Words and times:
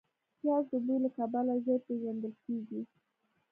پیاز 0.39 0.63
د 0.71 0.73
بوی 0.85 0.97
له 1.03 1.09
کبله 1.17 1.53
ژر 1.63 1.79
پېژندل 1.87 2.33
کېږي 2.45 2.81